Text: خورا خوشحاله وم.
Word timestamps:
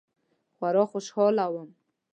خورا 0.55 0.83
خوشحاله 0.91 1.45
وم. 1.53 1.69